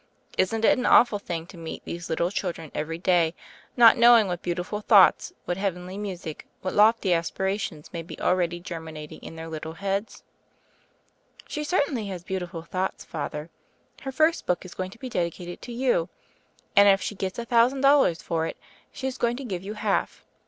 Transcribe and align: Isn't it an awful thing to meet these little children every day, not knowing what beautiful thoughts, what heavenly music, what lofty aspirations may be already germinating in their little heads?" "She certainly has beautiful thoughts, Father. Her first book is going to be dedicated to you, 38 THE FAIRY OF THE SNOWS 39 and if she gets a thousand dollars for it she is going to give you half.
Isn't 0.35 0.65
it 0.65 0.79
an 0.79 0.87
awful 0.87 1.19
thing 1.19 1.45
to 1.45 1.57
meet 1.59 1.85
these 1.85 2.09
little 2.09 2.31
children 2.31 2.71
every 2.73 2.97
day, 2.97 3.35
not 3.77 3.99
knowing 3.99 4.25
what 4.25 4.41
beautiful 4.41 4.81
thoughts, 4.81 5.31
what 5.45 5.57
heavenly 5.57 5.95
music, 5.95 6.47
what 6.63 6.73
lofty 6.73 7.13
aspirations 7.13 7.93
may 7.93 8.01
be 8.01 8.19
already 8.19 8.59
germinating 8.59 9.19
in 9.21 9.35
their 9.35 9.47
little 9.47 9.73
heads?" 9.73 10.23
"She 11.47 11.63
certainly 11.63 12.07
has 12.07 12.23
beautiful 12.23 12.63
thoughts, 12.63 13.05
Father. 13.05 13.51
Her 14.01 14.11
first 14.11 14.47
book 14.47 14.65
is 14.65 14.73
going 14.73 14.89
to 14.89 14.97
be 14.97 15.07
dedicated 15.07 15.61
to 15.61 15.71
you, 15.71 15.77
38 15.85 15.99
THE 15.99 15.99
FAIRY 15.99 16.01
OF 16.01 16.09
THE 16.09 16.57
SNOWS 16.57 16.75
39 16.75 16.87
and 16.87 16.93
if 16.95 17.01
she 17.03 17.15
gets 17.15 17.37
a 17.37 17.45
thousand 17.45 17.81
dollars 17.81 18.21
for 18.23 18.47
it 18.47 18.57
she 18.91 19.05
is 19.05 19.19
going 19.19 19.37
to 19.37 19.43
give 19.45 19.61
you 19.61 19.75
half. 19.75 20.25